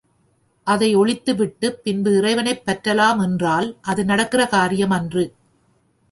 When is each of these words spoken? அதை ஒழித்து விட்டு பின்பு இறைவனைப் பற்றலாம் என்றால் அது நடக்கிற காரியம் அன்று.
அதை 0.67 0.95
ஒழித்து 0.95 1.35
விட்டு 1.35 1.67
பின்பு 1.83 2.11
இறைவனைப் 2.17 2.63
பற்றலாம் 2.65 3.21
என்றால் 3.23 3.77
அது 3.81 4.05
நடக்கிற 4.05 4.45
காரியம் 4.45 4.89
அன்று. 4.89 5.25